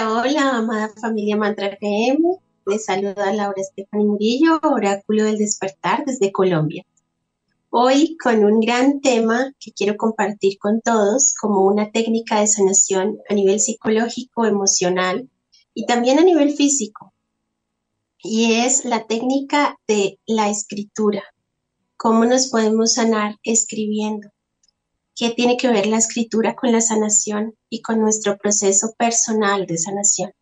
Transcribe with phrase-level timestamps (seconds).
[0.00, 2.38] Hola, hola, amada familia Mantra FM.
[2.64, 6.86] Les saluda Laura Estefani Murillo, oráculo del despertar desde Colombia.
[7.68, 13.18] Hoy con un gran tema que quiero compartir con todos como una técnica de sanación
[13.28, 15.28] a nivel psicológico, emocional
[15.74, 17.12] y también a nivel físico.
[18.22, 21.24] Y es la técnica de la escritura.
[21.98, 24.30] ¿Cómo nos podemos sanar escribiendo?
[25.20, 29.76] ¿Qué tiene que ver la escritura con la sanación y con nuestro proceso personal de
[29.76, 30.32] sanación?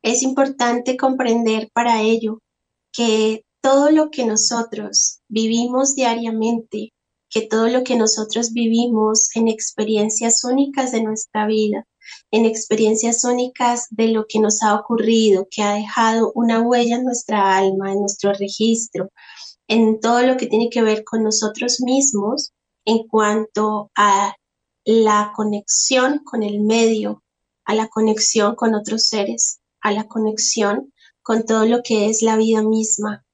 [0.00, 2.38] Es importante comprender para ello
[2.92, 6.92] que todo lo que nosotros vivimos diariamente,
[7.28, 11.84] que todo lo que nosotros vivimos en experiencias únicas de nuestra vida,
[12.30, 17.04] en experiencias únicas de lo que nos ha ocurrido, que ha dejado una huella en
[17.06, 19.10] nuestra alma, en nuestro registro,
[19.66, 22.52] en todo lo que tiene que ver con nosotros mismos
[22.86, 24.34] en cuanto a
[24.84, 27.22] la conexión con el medio,
[27.66, 32.36] a la conexión con otros seres, a la conexión con todo lo que es la
[32.36, 33.24] vida misma.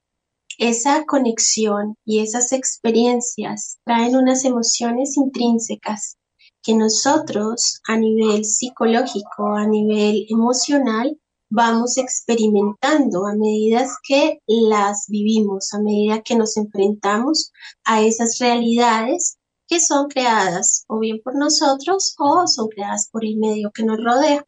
[0.57, 6.17] Esa conexión y esas experiencias traen unas emociones intrínsecas
[6.63, 15.71] que nosotros a nivel psicológico, a nivel emocional, vamos experimentando a medida que las vivimos,
[15.73, 17.51] a medida que nos enfrentamos
[17.83, 19.37] a esas realidades
[19.67, 23.97] que son creadas o bien por nosotros o son creadas por el medio que nos
[24.03, 24.45] rodea.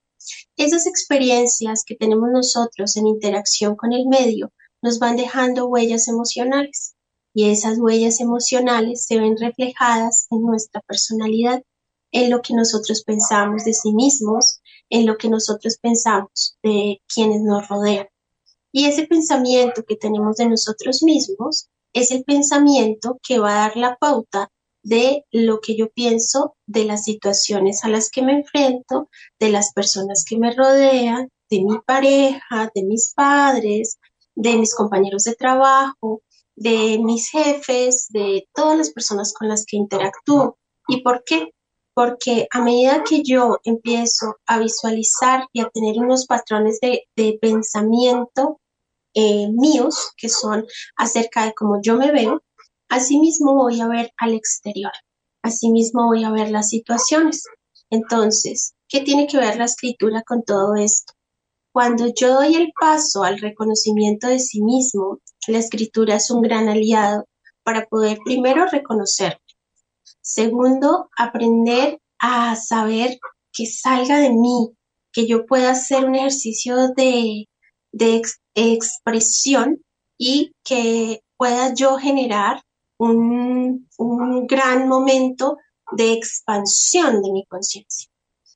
[0.58, 6.96] Esas experiencias que tenemos nosotros en interacción con el medio nos van dejando huellas emocionales
[7.34, 11.62] y esas huellas emocionales se ven reflejadas en nuestra personalidad,
[12.12, 17.42] en lo que nosotros pensamos de sí mismos, en lo que nosotros pensamos de quienes
[17.42, 18.08] nos rodean.
[18.72, 23.78] Y ese pensamiento que tenemos de nosotros mismos es el pensamiento que va a dar
[23.78, 24.50] la pauta
[24.86, 29.10] de lo que yo pienso de las situaciones a las que me enfrento,
[29.40, 33.98] de las personas que me rodean, de mi pareja, de mis padres,
[34.36, 36.22] de mis compañeros de trabajo,
[36.56, 40.60] de mis jefes, de todas las personas con las que interactúo.
[40.88, 41.50] ¿Y por qué?
[41.96, 48.62] Porque a medida que yo empiezo a visualizar y a tener unos patrones de, pensamiento
[49.16, 52.44] eh, míos, que son acerca de cómo yo me veo,
[52.90, 54.92] asimismo voy a ver al exterior,
[55.42, 57.44] asimismo voy a ver las situaciones.
[57.90, 61.14] Entonces, ¿qué tiene que ver la escritura con todo esto?
[61.72, 66.70] Cuando yo doy el paso al reconocimiento de sí mismo, la escritura es un gran
[66.70, 67.26] aliado
[67.64, 69.42] para poder primero reconocerme.
[70.22, 73.20] Segundo, aprender a saber
[73.52, 74.72] que salga de mí,
[75.12, 77.48] que yo pueda hacer un ejercicio de,
[78.56, 79.82] expresión
[80.18, 82.62] y que pueda yo generar
[82.98, 85.58] un, un gran momento
[85.92, 88.10] de expansión de mi conciencia.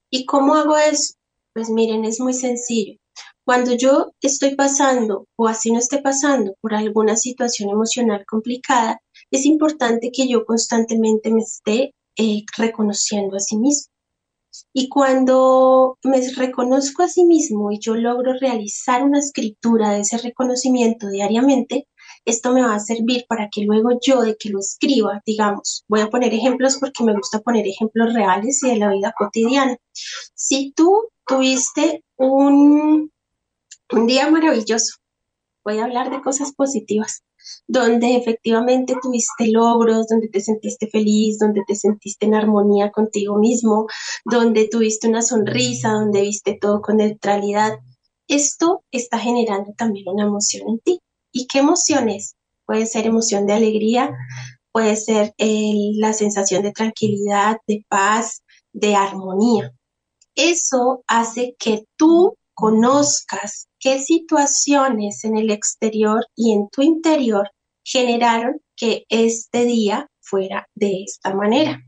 [0.09, 1.13] ¿Y cómo hago eso?
[1.53, 2.97] Pues miren, es muy sencillo.
[3.45, 8.99] Cuando yo estoy pasando o así no esté pasando por alguna situación emocional complicada,
[9.31, 13.91] es importante que yo constantemente me esté eh, reconociendo a sí mismo.
[14.73, 20.17] Y cuando me reconozco a sí mismo y yo logro realizar una escritura de ese
[20.17, 21.87] reconocimiento diariamente,
[22.29, 26.01] esto me va a servir para que luego yo de que lo escriba, digamos, voy
[26.01, 29.77] a poner ejemplos porque me gusta poner ejemplos reales y de la vida cotidiana.
[30.35, 33.11] Si tú tuviste un,
[33.91, 34.97] un día maravilloso.
[35.63, 37.23] Voy a hablar de cosas positivas,
[37.67, 43.85] donde efectivamente tuviste logros, donde te sentiste feliz, donde te sentiste en armonía contigo mismo,
[44.25, 47.73] donde tuviste una sonrisa, donde viste todo con neutralidad.
[48.27, 50.99] Esto está generando también una emoción en ti.
[51.31, 52.35] ¿Y qué emoción es?
[52.65, 54.11] Puede ser emoción de alegría,
[54.71, 58.43] puede ser la sensación de tranquilidad, de paz,
[58.73, 59.71] de armonía.
[60.35, 67.49] eso hace que tú conozcas qué situaciones en el exterior y en tu interior
[67.83, 71.81] generaron que este día fuera de esta manera.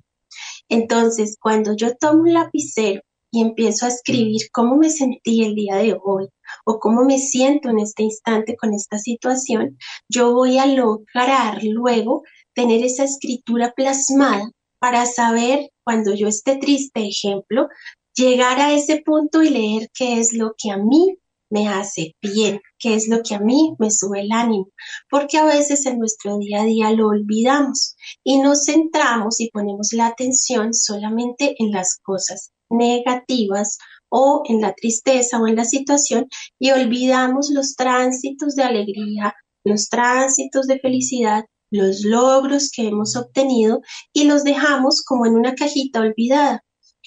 [0.70, 3.02] Entonces, cuando yo tomo un lapicero
[3.32, 6.28] y empiezo a escribir cómo me sentí el día de hoy
[6.66, 9.78] o cómo me siento en este instante con esta situación,
[10.10, 12.24] yo voy a lograr luego
[12.54, 14.50] tener esa escritura plasmada
[14.80, 17.68] para saber cuando yo esté triste, ejemplo,
[18.16, 21.18] llegar a ese punto y leer qué es lo que a mí
[21.52, 24.69] me hace bien, qué es lo que a mí me sube el ánimo,
[25.10, 29.92] porque a veces en nuestro día a día lo olvidamos y nos centramos y ponemos
[29.92, 33.78] la atención solamente en las cosas negativas
[34.12, 36.28] o en la tristeza o en la situación
[36.60, 43.81] y olvidamos los tránsitos de alegría, los tránsitos de felicidad, los logros que hemos obtenido
[44.13, 46.63] y los dejamos como en una cajita olvidada.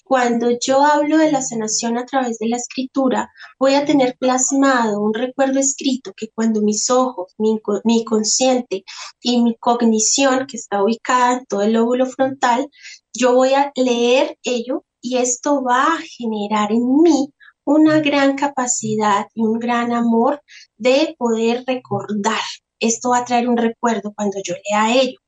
[0.07, 5.01] Cuando yo hablo de la sanación a través de la escritura, voy a tener plasmado
[5.01, 8.85] un recuerdo escrito que cuando mis ojos, mi, mi consciente
[9.23, 12.69] y mi cognición, que está ubicada en todo el lóbulo frontal,
[13.15, 17.29] yo voy a leer ello y esto va a generar en mí
[17.67, 20.41] una gran capacidad y un gran amor
[20.79, 22.41] de poder recordar.
[22.81, 25.19] Esto va a traer un recuerdo cuando yo lea ello.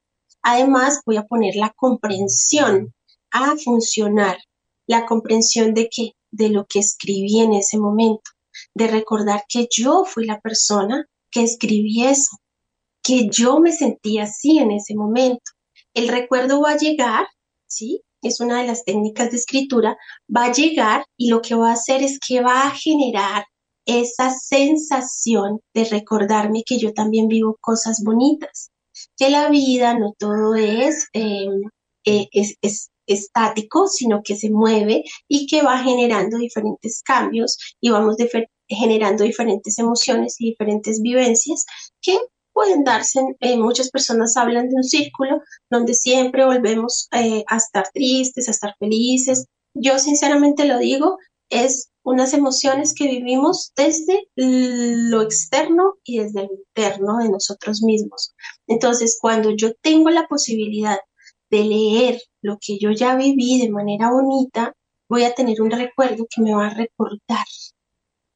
[0.40, 2.94] Además, voy a poner la comprensión
[3.30, 4.38] a funcionar
[4.86, 8.30] la comprensión de que de lo que escribí en ese momento,
[8.74, 12.38] de recordar que yo fui la persona que escribí eso,
[13.02, 15.52] que yo me sentí así en ese momento.
[15.92, 17.26] El recuerdo va a llegar,
[17.66, 18.00] ¿sí?
[18.22, 19.96] Es una de las técnicas de escritura,
[20.34, 23.44] va a llegar y lo que va a hacer es que va a generar
[23.86, 28.70] esa sensación de recordarme que yo también vivo cosas bonitas,
[29.16, 31.46] que la vida no todo es, eh,
[32.04, 38.16] es, es estático, sino que se mueve y que va generando diferentes cambios y vamos
[38.68, 41.64] generando diferentes emociones y diferentes vivencias
[42.02, 42.18] que
[42.56, 47.86] pueden darse, eh, muchas personas hablan de un círculo donde siempre volvemos eh, a estar
[47.92, 49.44] tristes, a estar felices.
[49.74, 51.18] Yo sinceramente lo digo,
[51.50, 58.34] es unas emociones que vivimos desde lo externo y desde lo interno de nosotros mismos.
[58.66, 60.98] Entonces, cuando yo tengo la posibilidad
[61.50, 64.72] de leer lo que yo ya viví de manera bonita,
[65.10, 67.46] voy a tener un recuerdo que me va a recordar,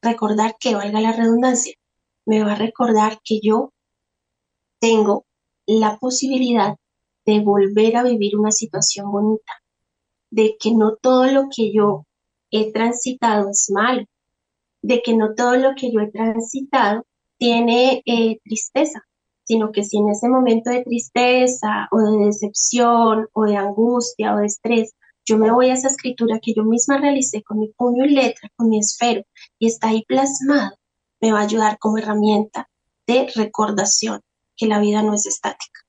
[0.03, 1.73] recordar que valga la redundancia,
[2.27, 3.71] me va a recordar que yo
[4.81, 5.25] tengo
[5.67, 6.75] la posibilidad
[7.25, 9.53] de volver a vivir una situación bonita,
[10.31, 12.05] de que no todo lo que yo
[12.49, 14.03] he transitado es malo,
[14.81, 17.05] de que no todo lo que yo he transitado
[17.37, 19.03] tiene eh, tristeza,
[19.43, 24.39] sino que si en ese momento de tristeza o de decepción o de angustia o
[24.39, 24.95] de estrés,
[25.25, 28.49] yo me voy a esa escritura que yo misma realicé con mi puño y letra,
[28.55, 29.21] con mi esfero,
[29.59, 30.75] y está ahí plasmado,
[31.21, 32.67] me va a ayudar como herramienta
[33.05, 34.21] de recordación
[34.61, 35.81] que la vida no es estática.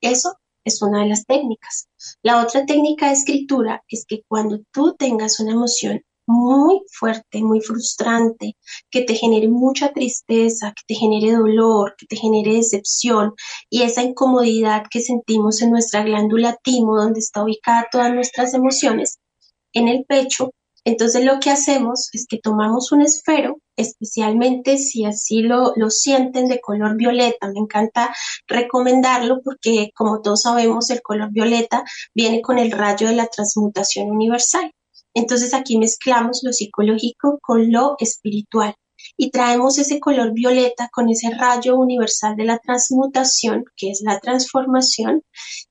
[0.00, 0.34] Eso
[0.64, 1.88] es una de las técnicas.
[2.22, 7.60] La otra técnica de escritura es que cuando tú tengas una emoción muy fuerte, muy
[7.60, 8.56] frustrante,
[8.90, 13.32] que te genere mucha tristeza, que te genere dolor, que te genere decepción
[13.70, 19.20] y esa incomodidad que sentimos en nuestra glándula timo, donde está ubicada todas nuestras emociones,
[19.72, 20.50] en el pecho.
[20.86, 26.46] Entonces lo que hacemos es que tomamos un esfero, especialmente si así lo, lo sienten
[26.46, 27.48] de color violeta.
[27.48, 28.14] Me encanta
[28.46, 31.82] recomendarlo porque como todos sabemos el color violeta
[32.14, 34.70] viene con el rayo de la transmutación universal.
[35.12, 38.76] Entonces aquí mezclamos lo psicológico con lo espiritual
[39.16, 44.20] y traemos ese color violeta con ese rayo universal de la transmutación, que es la
[44.20, 45.22] transformación,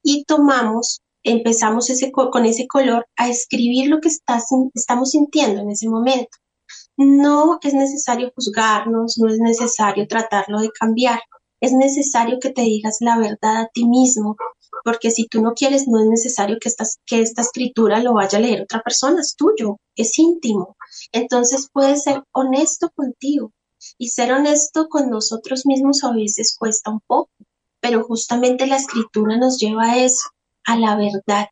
[0.03, 5.89] y tomamos, empezamos ese, con ese color a escribir lo que estamos sintiendo en ese
[5.89, 6.37] momento.
[6.95, 11.19] No es necesario juzgarnos, no es necesario tratarlo de cambiar,
[11.59, 14.37] es necesario que te digas la verdad a ti mismo,
[14.83, 16.69] porque si tú no quieres, no es necesario que,
[17.05, 20.77] que esta escritura lo vaya a leer otra persona, es tuyo, es íntimo.
[21.11, 23.51] Entonces puedes ser honesto contigo
[23.97, 27.31] y ser honesto con nosotros mismos a veces cuesta un poco,
[27.79, 30.29] pero justamente la escritura nos lleva a eso,
[30.65, 31.47] a la verdad,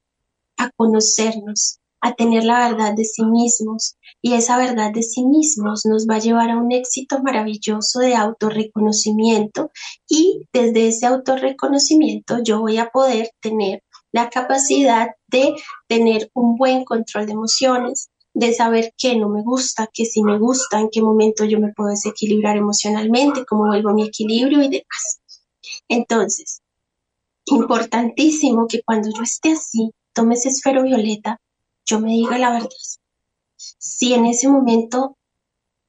[0.57, 5.85] a conocernos, a tener la verdad de sí mismos y esa verdad de sí mismos
[5.85, 9.71] nos va a llevar a un éxito maravilloso de autorreconocimiento
[10.09, 15.55] y desde ese autorreconocimiento yo voy a poder tener la capacidad de
[15.87, 20.37] tener un buen control de emociones, de saber qué no me gusta, qué sí me
[20.37, 24.69] gusta, en qué momento yo me puedo desequilibrar emocionalmente, cómo vuelvo a mi equilibrio y
[24.69, 25.21] demás.
[25.87, 26.62] Entonces,
[27.45, 31.39] importantísimo que cuando yo esté así, tome ese esfero violeta
[31.85, 32.69] yo me diga la verdad.
[33.55, 35.17] Si en ese momento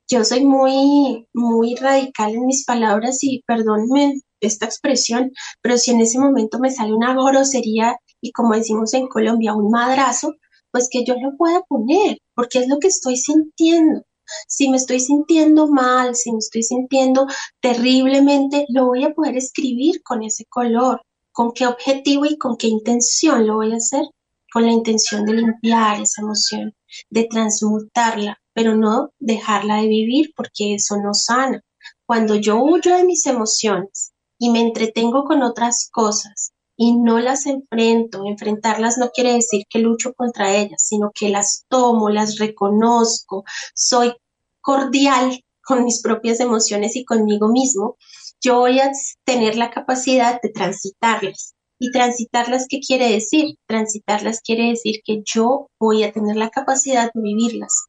[0.09, 5.33] yo soy muy, muy radical en mis palabras y perdónenme esta expresión,
[5.63, 9.71] pero si en ese momento me sale una grosería y como decimos en Colombia, un
[9.71, 10.35] madrazo,
[10.71, 14.03] pues que yo lo pueda poner, porque es lo que estoy sintiendo.
[14.49, 17.27] Si me estoy sintiendo mal, si me estoy sintiendo
[17.61, 21.03] terriblemente, lo voy a poder escribir con ese color.
[21.35, 24.05] ¿Con qué objetivo y con qué intención lo voy a hacer?
[24.53, 26.73] Con la intención de limpiar esa emoción,
[27.11, 31.61] de transmutarla, pero no dejarla de vivir porque eso no sana.
[32.07, 37.47] Cuando yo huyo de mis emociones y me entretengo con otras cosas y no las
[37.47, 43.43] enfrento, enfrentarlas no quiere decir que lucho contra ellas, sino que las tomo, las reconozco,
[43.75, 44.15] soy
[44.61, 47.97] cordial con mis propias emociones y conmigo mismo,
[48.43, 48.91] yo voy a
[49.25, 51.55] tener la capacidad de transitarlas.
[51.79, 53.57] ¿Y transitarlas qué quiere decir?
[53.67, 57.87] Transitarlas quiere decir que yo voy a tener la capacidad de vivirlas,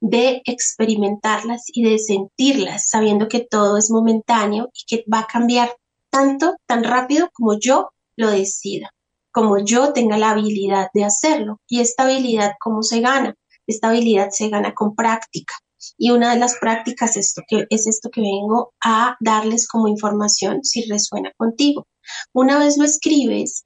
[0.00, 5.74] de experimentarlas y de sentirlas, sabiendo que todo es momentáneo y que va a cambiar
[6.10, 8.90] tanto, tan rápido como yo lo decida,
[9.32, 11.58] como yo tenga la habilidad de hacerlo.
[11.66, 13.34] ¿Y esta habilidad cómo se gana?
[13.66, 15.54] Esta habilidad se gana con práctica.
[15.98, 20.62] Y una de las prácticas esto que, es esto que vengo a darles como información
[20.64, 21.86] si resuena contigo.
[22.32, 23.64] Una vez lo escribes,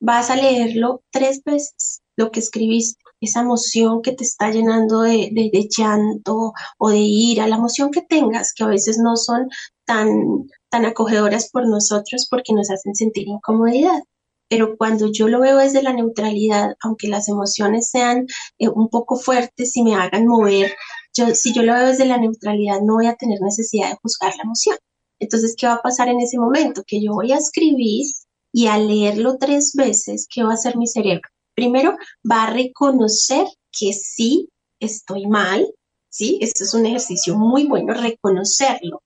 [0.00, 5.30] vas a leerlo tres veces, lo que escribiste, esa emoción que te está llenando de,
[5.32, 9.48] de, llanto o de ira, la emoción que tengas, que a veces no son
[9.84, 14.02] tan, tan acogedoras por nosotros porque nos hacen sentir incomodidad.
[14.48, 18.26] Pero cuando yo lo veo desde la neutralidad, aunque las emociones sean
[18.58, 20.74] eh, un poco fuertes y me hagan mover,
[21.14, 24.42] si yo lo veo desde la neutralidad, no voy a tener necesidad de juzgar la
[24.42, 24.76] emoción.
[25.18, 26.82] Entonces, ¿qué va a pasar en ese momento?
[26.86, 28.06] Que yo voy a escribir
[28.52, 31.28] y al leerlo tres veces, ¿qué va a hacer mi cerebro?
[31.54, 31.96] Primero,
[32.30, 34.48] va a reconocer que sí
[34.80, 35.66] estoy mal,
[36.08, 36.38] ¿sí?
[36.40, 39.02] Esto es un ejercicio muy bueno, reconocerlo.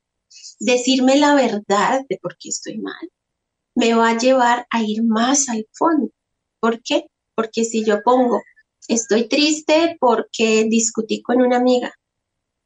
[0.61, 3.09] Decirme la verdad de por qué estoy mal
[3.79, 6.11] me va a llevar a ir más al fondo.
[6.59, 7.07] ¿Por qué?
[7.37, 8.43] Porque si yo pongo,
[8.87, 11.93] estoy triste porque discutí con una amiga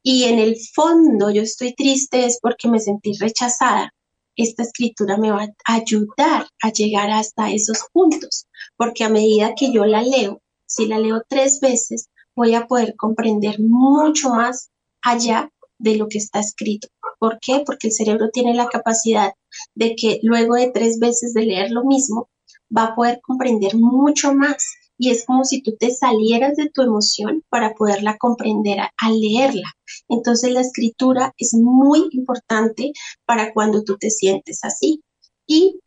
[0.03, 3.93] y en el fondo yo estoy triste es porque me sentí rechazada,
[4.35, 9.71] esta escritura me va a ayudar a llegar hasta esos puntos, porque a medida que
[9.71, 15.49] yo la leo, si la leo tres veces, voy a poder comprender mucho más allá
[15.77, 16.87] de lo que está escrito.
[17.19, 17.63] ¿Por qué?
[17.65, 19.33] Porque el cerebro tiene la capacidad
[19.75, 22.29] de que luego de tres veces de leer lo mismo,
[22.75, 24.65] va a poder comprender mucho más.
[25.03, 29.73] Y es como si tú te salieras de tu emoción para poderla comprender al leerla.
[30.07, 32.93] Entonces la escritura es muy importante
[33.25, 35.03] para cuando tú te sientes así.
[35.45, 35.81] Y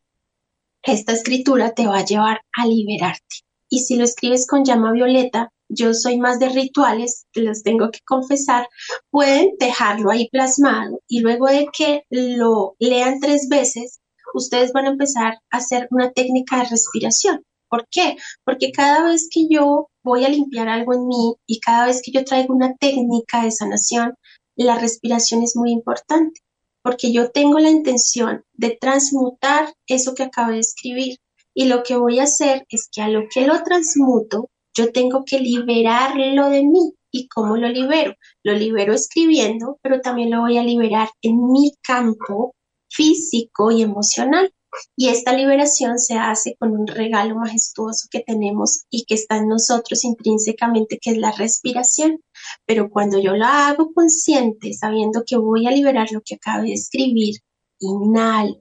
[0.83, 3.37] esta escritura te va a llevar a liberarte.
[3.71, 8.01] Y si lo escribes con llama violeta, yo soy más de rituales, los tengo que
[8.05, 8.69] confesar,
[9.09, 14.01] pueden dejarlo ahí plasmado y luego de que lo lean tres veces,
[14.35, 17.47] ustedes van a empezar a hacer una técnica de respiración.
[17.69, 18.17] ¿Por qué?
[18.45, 22.13] Porque cada vez que yo voy a limpiar algo en mí y cada vez que
[22.13, 24.15] yo traigo una técnica de sanación,
[24.57, 26.41] la respiración es muy importante,
[26.83, 31.19] porque yo tengo la intención de transmutar eso que acabo de escribir
[31.59, 35.25] y lo que voy a hacer es que a lo que lo transmuto, yo tengo
[35.25, 36.93] que liberarlo de mí.
[37.11, 38.15] ¿Y cómo lo libero?
[38.43, 42.55] Lo libero escribiendo, pero también lo voy a liberar en mi campo
[42.91, 44.53] físico y emocional.
[44.97, 49.49] Y esta liberación se hace con un regalo majestuoso que tenemos y que está en
[49.49, 52.21] nosotros intrínsecamente, que es la respiración.
[52.67, 56.75] Pero cuando yo lo hago consciente, sabiendo que voy a liberar lo que acabo de
[56.75, 57.37] escribir,
[57.81, 58.61] inhalo,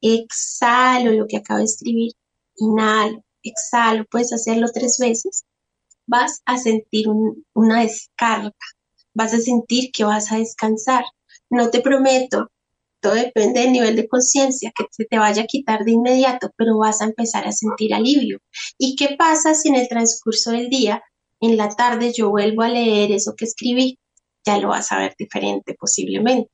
[0.00, 2.12] exhalo lo que acabo de escribir,
[2.56, 5.44] inhalo, exhalo, puedes hacerlo tres veces,
[6.06, 7.06] vas a sentir
[7.54, 8.54] una descarga,
[9.14, 11.04] vas a sentir que vas a descansar.
[11.50, 12.50] No te prometo,
[13.00, 16.78] todo depende del nivel de conciencia que se te vaya a quitar de inmediato, pero
[16.78, 18.38] vas a empezar a sentir alivio.
[18.78, 21.02] ¿Y qué pasa si en el transcurso del día,
[21.40, 23.98] en la tarde, yo vuelvo a leer eso que escribí?
[24.44, 26.50] Ya lo vas a ver diferente posiblemente.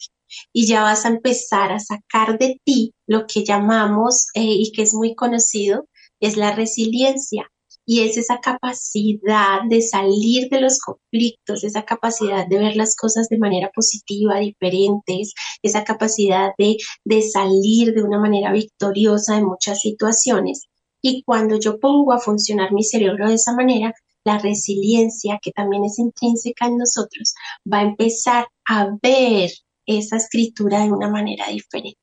[0.53, 4.83] Y ya vas a empezar a sacar de ti lo que llamamos eh, y que
[4.83, 5.87] es muy conocido
[6.21, 7.51] es la resiliencia
[7.87, 13.29] y es esa capacidad de salir de los conflictos, esa capacidad de ver las cosas
[13.29, 19.81] de manera positiva, diferentes, esa capacidad de, de salir de una manera victoriosa de muchas
[19.81, 20.67] situaciones.
[21.01, 25.85] Y cuando yo pongo a funcionar mi cerebro de esa manera, la resiliencia, que también
[25.85, 27.35] es intrínseca en nosotros,
[27.73, 29.51] va a empezar a ver
[29.87, 32.01] esa escritura de una manera diferente.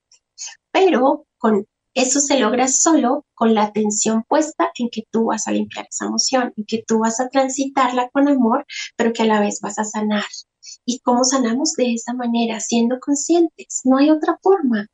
[0.72, 5.52] Pero con Eso se logra solo con la atención puesta en que tú vas a
[5.52, 9.40] limpiar esa emoción, en que tú vas a transitarla con amor, pero que a la
[9.40, 10.26] vez vas a sanar.
[10.86, 12.60] ¿Y cómo sanamos de esa manera?
[12.60, 13.82] Siendo conscientes.
[13.84, 14.88] No hay otra forma.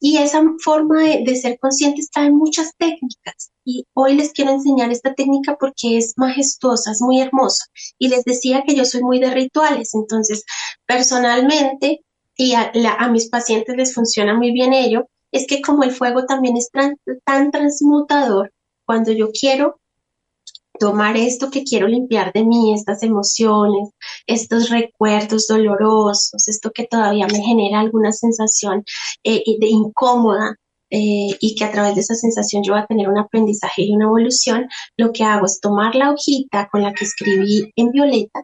[0.00, 3.50] Y esa forma de, ser consciente está en muchas técnicas.
[3.64, 7.66] Y hoy les quiero enseñar esta técnica porque es majestuosa, es muy hermosa.
[7.98, 9.94] Y les decía que yo soy muy de rituales.
[9.94, 10.44] Entonces,
[10.86, 12.00] personalmente,
[12.36, 16.26] y a, a mis pacientes les funciona muy bien ello, es que como el fuego
[16.26, 18.52] también es tan transmutador,
[18.84, 19.78] cuando yo quiero
[20.78, 23.90] tomar esto que quiero limpiar de mí, estas emociones,
[24.26, 28.84] estos recuerdos dolorosos, esto que todavía me genera alguna sensación
[29.24, 30.56] eh, de incómoda
[30.90, 33.94] eh, y que a través de esa sensación yo voy a tener un aprendizaje y
[33.94, 38.42] una evolución, lo que hago es tomar la hojita con la que escribí en violeta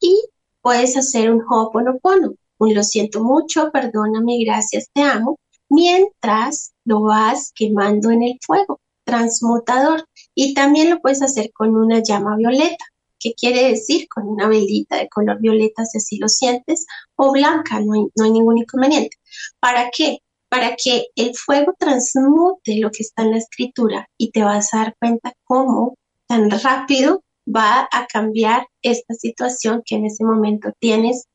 [0.00, 0.24] y
[0.62, 7.52] puedes hacer un ho'oponopono, un lo siento mucho, perdóname, gracias, te amo, mientras lo vas
[7.54, 10.04] quemando en el fuego transmutador
[10.34, 12.84] y también lo puedes hacer con una llama violeta.
[13.18, 14.08] ¿Qué quiere decir?
[14.08, 18.24] Con una velita de color violeta si así lo sientes o blanca, no hay, no
[18.24, 19.16] hay ningún inconveniente.
[19.58, 20.18] ¿Para qué?
[20.48, 24.78] Para que el fuego transmute lo que está en la escritura y te vas a
[24.78, 25.96] dar cuenta cómo
[26.26, 31.26] tan rápido va a cambiar esta situación que en ese momento tienes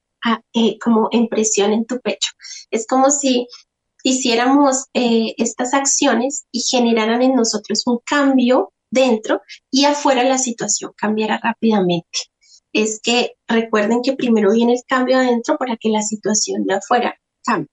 [0.54, 2.32] eh, como impresión en tu pecho.
[2.70, 3.48] Es como si
[4.04, 9.42] hiciéramos eh, estas acciones y generaran en nosotros un cambio dentro
[9.72, 12.20] y afuera la situación cambiará rápidamente.
[12.74, 17.16] Es que recuerden que primero viene el cambio adentro para que la situación de afuera
[17.44, 17.70] cambie,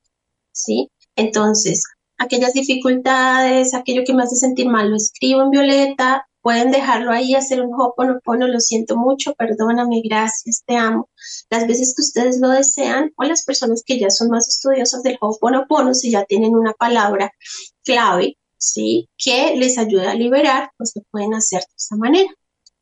[0.52, 0.90] ¿sí?
[1.16, 1.85] Entonces,
[2.18, 7.35] aquellas dificultades, aquello que me hace sentir mal, lo escribo en violeta, pueden dejarlo ahí,
[7.35, 11.09] hacer un hoponopono, lo siento mucho, perdóname, gracias, te amo.
[11.50, 15.18] Las veces que ustedes lo desean o las personas que ya son más estudiosas del
[15.21, 17.33] hoponopono, si ya tienen una palabra
[17.85, 19.09] clave, ¿sí?
[19.16, 22.30] Que les ayuda a liberar, pues lo pueden hacer de esa manera.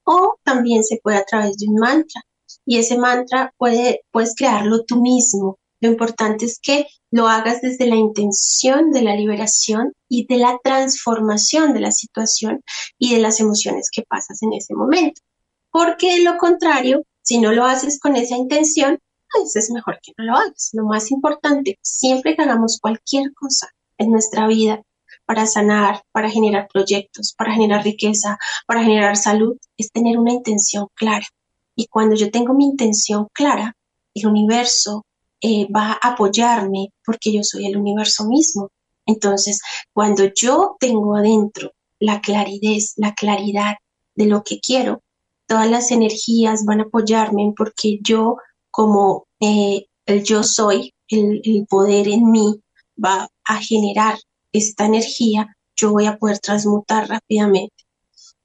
[0.05, 2.23] O también se puede a través de un mantra.
[2.65, 5.59] Y ese mantra puede, puedes crearlo tú mismo.
[5.81, 6.87] Lo importante es que
[7.17, 12.63] lo hagas desde la intención de la liberación y de la transformación de la situación
[12.99, 15.23] y de las emociones que pasas en ese momento.
[15.71, 18.99] Porque de lo contrario, si no lo haces con esa intención,
[19.33, 20.71] pues es mejor que no lo hagas.
[20.75, 24.83] Lo más importante, siempre que hagamos cualquier cosa en nuestra vida,
[25.25, 30.89] para sanar, para generar proyectos, para generar riqueza, para generar salud, es tener una intención
[30.95, 31.27] clara.
[31.75, 33.75] Y cuando yo tengo mi intención clara,
[34.15, 35.07] el universo
[35.41, 38.71] eh, va a apoyarme porque yo soy el universo mismo.
[39.07, 39.61] Entonces,
[39.93, 43.77] cuando yo tengo adentro la claridad, la claridad
[44.15, 45.03] de lo que quiero,
[45.47, 48.37] todas las energías van a apoyarme porque yo,
[48.71, 52.61] como eh, el yo soy, el poder en mí,
[53.03, 54.19] va a generar
[54.53, 57.85] esta energía, yo voy a poder transmutar rápidamente.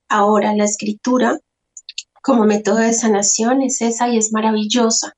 [0.10, 1.40] Ahora, la escritura
[2.22, 5.14] como método de sanación es esa y es maravillosa.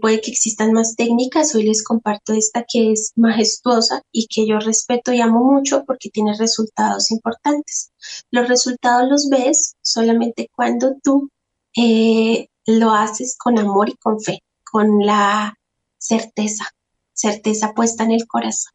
[0.00, 4.60] Puede que existan más técnicas, hoy les comparto esta que es majestuosa y que yo
[4.60, 7.90] respeto y amo mucho porque tiene resultados importantes.
[8.30, 11.30] Los resultados los ves solamente cuando tú
[11.76, 15.58] eh, lo haces con amor y con fe, con la
[15.98, 16.64] certeza,
[17.12, 18.72] certeza puesta en el corazón.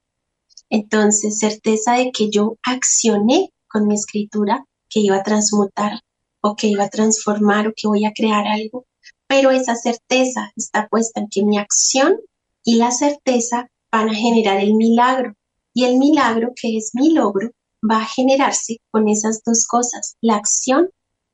[0.69, 6.01] Entonces, certeza de que yo accioné con mi escritura, que iba a transmutar
[6.41, 8.85] o que iba a transformar o que voy a crear algo,
[9.27, 12.17] pero esa certeza está puesta en que mi acción
[12.63, 15.33] y la certeza van a generar el milagro
[15.73, 17.51] y el milagro, que es mi logro,
[17.89, 20.89] va a generarse con esas dos cosas, la acción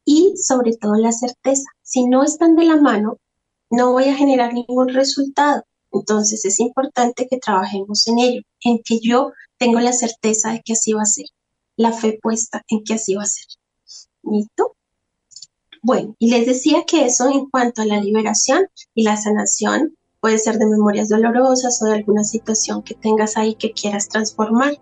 [0.06, 1.64] y sobre todo la certeza.
[1.82, 3.18] Si no están de la mano,
[3.70, 5.64] no voy a generar ningún resultado.
[5.92, 10.74] Entonces es importante que trabajemos en ello, en que yo tengo la certeza de que
[10.74, 11.26] así va a ser,
[11.78, 13.46] la fe puesta en que así va a ser.
[14.24, 14.76] ¿Listo?
[15.86, 20.40] Bueno, y les decía que eso en cuanto a la liberación y la sanación puede
[20.40, 24.78] ser de memorias dolorosas o de alguna situación que tengas ahí que quieras transformar,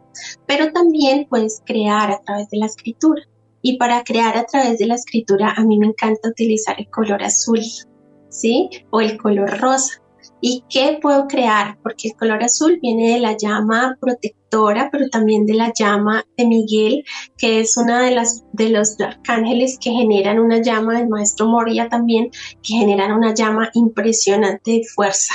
[0.45, 3.23] pero también puedes crear a través de la escritura.
[3.63, 7.23] Y para crear a través de la escritura a mí me encanta utilizar el color
[7.23, 7.61] azul,
[8.29, 8.69] ¿sí?
[8.91, 10.03] O el color rosa.
[10.39, 11.79] ¿Y qué puedo crear?
[11.81, 14.40] Porque el color azul viene de la llama protectora,
[14.91, 17.03] pero también de la llama de Miguel,
[17.37, 21.89] que es una de las de los arcángeles que generan una llama del maestro Moria
[21.89, 22.29] también,
[22.61, 25.33] que generan una llama impresionante de fuerza.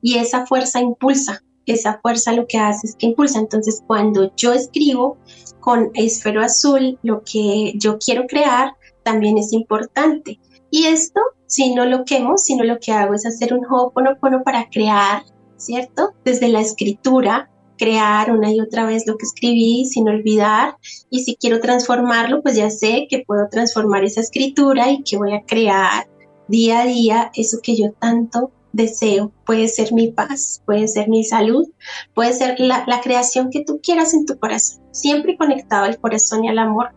[0.00, 3.38] Y esa fuerza impulsa, esa fuerza lo que hace es que impulsa.
[3.38, 5.18] Entonces, cuando yo escribo
[5.60, 10.38] con esfero azul lo que yo quiero crear, también es importante.
[10.70, 14.68] Y esto si no lo quemo, sino lo que hago es hacer un ho'oponopono para
[14.70, 15.22] crear,
[15.56, 16.14] ¿cierto?
[16.24, 20.76] Desde la escritura crear una y otra vez lo que escribí sin olvidar
[21.10, 25.34] y si quiero transformarlo, pues ya sé que puedo transformar esa escritura y que voy
[25.34, 26.08] a crear
[26.48, 29.32] día a día eso que yo tanto deseo.
[29.46, 31.66] Puede ser mi paz, puede ser mi salud,
[32.12, 36.48] puede ser la, creación que tú quieras en tu corazón, siempre conectado al corazón y
[36.48, 36.90] al amor,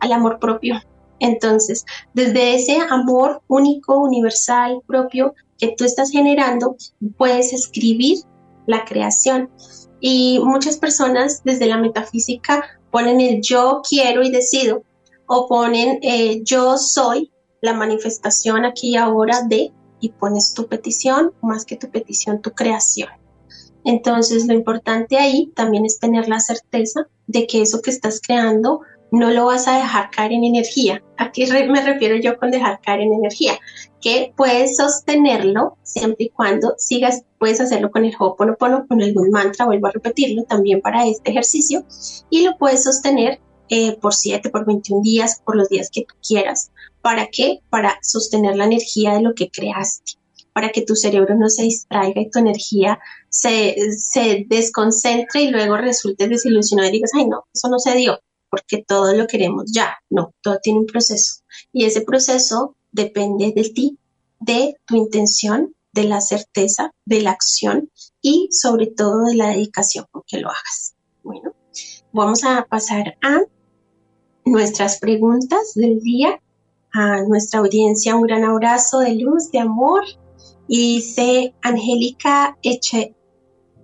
[0.00, 0.80] al amor propio.
[1.20, 6.76] Entonces, desde ese amor único, universal, propio que tú estás generando,
[7.16, 8.18] puedes escribir
[8.66, 9.50] la creación.
[10.06, 14.82] Y muchas personas desde la metafísica ponen el yo quiero y decido
[15.24, 21.32] o ponen eh, yo soy la manifestación aquí y ahora de y pones tu petición,
[21.40, 23.08] más que tu petición, tu creación.
[23.82, 28.82] Entonces lo importante ahí también es tener la certeza de que eso que estás creando
[29.10, 31.02] no lo vas a dejar caer en energía.
[31.16, 33.58] ¿A qué me refiero yo con dejar caer en energía?
[34.04, 39.64] Que puedes sostenerlo siempre y cuando sigas, puedes hacerlo con el Ho'oponopono, con algún mantra,
[39.64, 41.86] vuelvo a repetirlo también para este ejercicio,
[42.28, 43.40] y lo puedes sostener
[43.70, 46.70] eh, por 7, por 21 días, por los días que tú quieras.
[47.00, 47.60] ¿Para qué?
[47.70, 50.18] Para sostener la energía de lo que creaste,
[50.52, 52.98] para que tu cerebro no se distraiga y tu energía
[53.30, 58.20] se, se desconcentre y luego resulte desilusionado y digas, ay no, eso no se dio
[58.54, 59.96] porque todo lo queremos ya.
[60.10, 61.40] No, todo tiene un proceso.
[61.72, 63.98] Y ese proceso depende de ti,
[64.40, 67.90] de tu intención, de la certeza, de la acción
[68.22, 70.94] y sobre todo de la dedicación con que lo hagas.
[71.22, 71.54] Bueno,
[72.12, 73.40] vamos a pasar a
[74.44, 76.40] nuestras preguntas del día.
[76.96, 80.04] A nuestra audiencia un gran abrazo de luz, de amor.
[80.68, 83.14] Y dice Angélica Eche,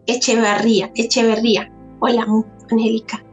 [0.07, 1.73] Echeverría, Echeverría.
[2.01, 2.27] Hola,
[2.70, 3.25] Angélica.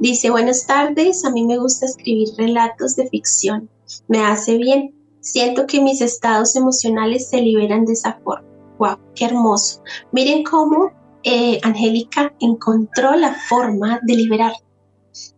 [0.00, 3.70] Dice, buenas tardes, a mí me gusta escribir relatos de ficción.
[4.08, 4.99] Me hace bien.
[5.20, 8.46] Siento que mis estados emocionales se liberan de esa forma.
[8.78, 8.98] ¡Wow!
[9.14, 9.82] ¡Qué hermoso!
[10.12, 10.90] Miren cómo
[11.22, 14.52] eh, Angélica encontró la forma de liberar,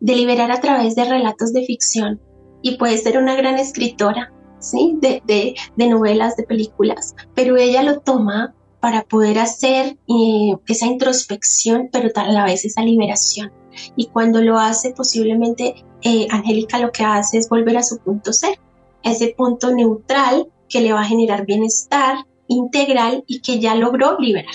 [0.01, 2.21] de liberar a través de relatos de ficción.
[2.63, 4.97] Y puede ser una gran escritora, ¿sí?
[5.01, 11.89] De, de, novelas, de películas, pero ella lo toma para poder hacer eh, esa introspección,
[11.93, 13.51] pero a la vez esa liberación
[13.97, 18.33] y cuando lo hace posiblemente eh, Angélica lo que hace es volver a su punto
[18.33, 18.59] ser,
[19.05, 24.55] ese punto neutral que le va a generar bienestar integral y que ya logró liberar.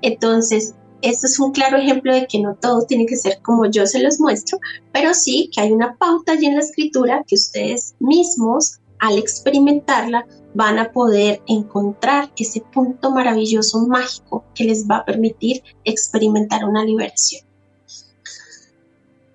[0.00, 3.86] Entonces, esto es un claro ejemplo de que no todo tiene que ser como yo
[3.86, 4.58] se los muestro,
[4.92, 10.26] pero sí que hay una pauta allí en la escritura que ustedes mismos, al experimentarla,
[10.54, 16.84] van a poder encontrar ese punto maravilloso, mágico, que les va a permitir experimentar una
[16.84, 17.42] liberación.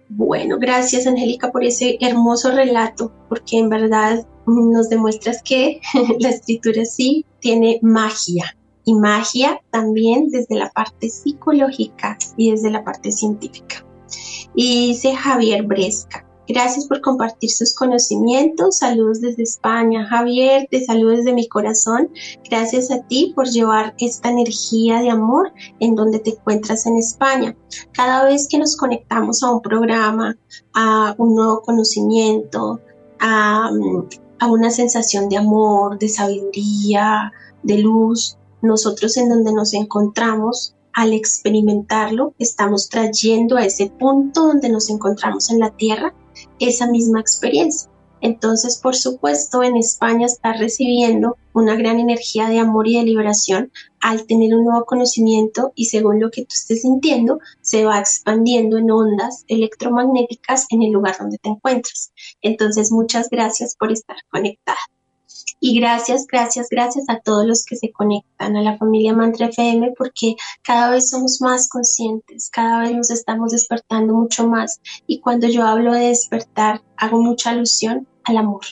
[0.09, 5.81] Bueno, gracias Angélica por ese hermoso relato, porque en verdad nos demuestras que
[6.19, 8.55] la escritura sí tiene magia
[8.85, 13.85] y magia también desde la parte psicológica y desde la parte científica.
[14.55, 18.77] Y dice Javier Bresca, Gracias por compartir sus conocimientos.
[18.77, 20.07] Saludos desde España.
[20.07, 22.09] Javier, te saludo desde mi corazón.
[22.49, 27.53] Gracias a ti por llevar esta energía de amor en donde te encuentras en España.
[27.91, 30.37] Cada vez que nos conectamos a un programa,
[30.73, 32.79] a un nuevo conocimiento,
[33.19, 33.69] a,
[34.39, 37.31] a una sensación de amor, de sabiduría,
[37.63, 44.69] de luz, nosotros en donde nos encontramos al experimentarlo, estamos trayendo a ese punto donde
[44.69, 46.13] nos encontramos en la Tierra
[46.59, 47.89] esa misma experiencia.
[48.21, 53.71] Entonces, por supuesto, en España está recibiendo una gran energía de amor y de liberación
[53.99, 58.77] al tener un nuevo conocimiento y según lo que tú estés sintiendo, se va expandiendo
[58.77, 62.11] en ondas electromagnéticas en el lugar donde te encuentras.
[62.41, 64.77] Entonces, muchas gracias por estar conectada.
[65.59, 69.93] Y gracias, gracias, gracias a todos los que se conectan a la familia Mantra FM
[69.97, 74.79] porque cada vez somos más conscientes, cada vez nos estamos despertando mucho más.
[75.07, 78.65] Y cuando yo hablo de despertar, hago mucha alusión al amor,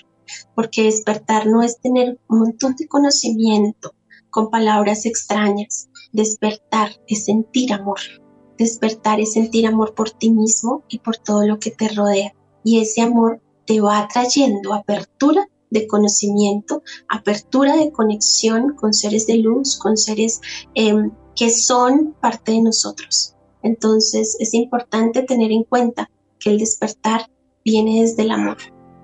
[0.54, 3.96] porque despertar no es tener un montón de conocimiento
[4.30, 5.90] con palabras extrañas.
[6.12, 8.00] Despertar es sentir amor.
[8.58, 12.34] Despertar es sentir amor por ti mismo y por todo lo que te rodea.
[12.64, 19.38] Y ese amor te va atrayendo apertura de conocimiento, apertura de conexión con seres de
[19.38, 20.42] luz, con seres
[20.74, 23.36] em, que son parte de nosotros.
[23.62, 27.30] Entonces es importante tener en cuenta que el despertar
[27.64, 28.58] viene desde el amor,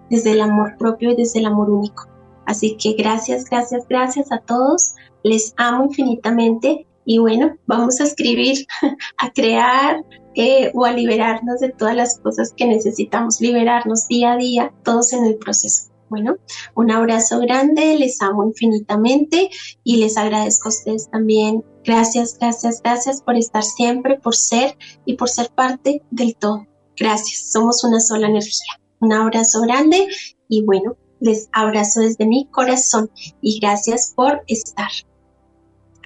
[0.10, 2.08] desde el amor propio y desde el amor único.
[2.46, 4.94] Así que gracias, gracias, gracias a todos.
[5.24, 8.66] Les amo infinitamente y bueno, vamos a escribir,
[9.18, 14.38] a crear eh, o a liberarnos de todas las cosas que necesitamos liberarnos día a
[14.38, 15.91] día, todos en el proceso.
[16.12, 16.36] Bueno,
[16.76, 19.50] un abrazo grande, les amo infinitamente
[19.84, 25.16] y les agradezco a ustedes también Gracias, gracias, gracias por estar siempre, por ser y
[25.16, 26.68] por ser parte del todo.
[26.98, 28.80] Gracias, somos una sola energía.
[29.00, 30.08] Un abrazo grande
[30.48, 33.10] y bueno, les abrazo desde mi corazón
[33.42, 34.92] y gracias por estar.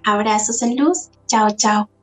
[0.06, 1.10] Abrazos en luz.
[1.28, 1.95] Chao, chao.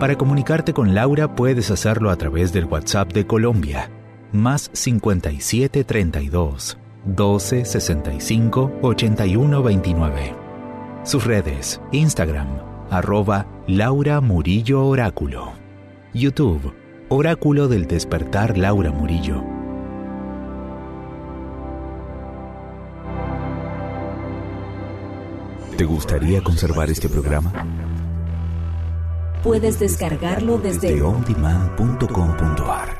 [0.00, 3.90] Para comunicarte con Laura puedes hacerlo a través del WhatsApp de Colombia,
[4.32, 10.34] más 57 32 12 65 81 29.
[11.04, 12.46] Sus redes, Instagram,
[12.90, 15.52] arroba Laura Murillo Oráculo.
[16.14, 16.72] YouTube,
[17.10, 19.44] Oráculo del Despertar Laura Murillo.
[25.76, 27.52] ¿Te gustaría conservar este programa?
[29.42, 32.99] Puedes descargarlo desde ondemand.com.ar